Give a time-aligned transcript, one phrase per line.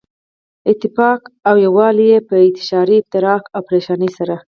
[0.71, 4.35] اتفاق او يو والی ئي په انتشار، افتراق او پريشانۍ سره